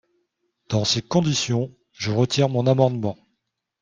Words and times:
Dans 0.69 0.83
ces 0.83 1.03
conditions, 1.03 1.71
je 1.91 2.09
retire 2.09 2.49
mon 2.49 2.65
amendement. 2.65 3.17